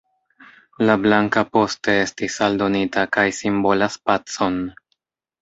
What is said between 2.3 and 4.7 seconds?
aldonita kaj simbolas pacon.